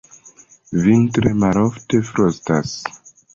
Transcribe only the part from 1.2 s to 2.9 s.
tre malofte frostas.